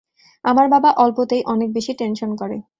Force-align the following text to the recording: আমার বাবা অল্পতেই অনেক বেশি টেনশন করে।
আমার 0.45 0.67
বাবা 0.69 0.89
অল্পতেই 0.97 1.43
অনেক 1.45 1.69
বেশি 1.73 1.91
টেনশন 1.93 2.31
করে। 2.35 2.55